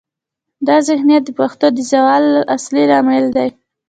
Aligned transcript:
دا 0.67 0.77
ذهنیت 0.89 1.23
د 1.25 1.29
پښتو 1.39 1.67
د 1.75 1.79
زوال 1.91 2.25
اصلي 2.55 2.83
لامل 2.91 3.25
دی. 3.35 3.49